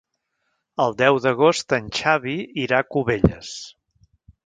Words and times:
El 0.85 0.95
deu 1.01 1.19
d'agost 1.27 1.77
en 1.79 1.93
Xavi 2.01 2.37
irà 2.65 2.83
a 2.85 2.91
Cubelles. 2.97 3.57